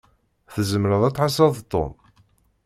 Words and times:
Tzemṛeḍ 0.53 1.03
ad 1.07 1.13
tɛasseḍ 1.15 1.53
Tom? 1.71 1.93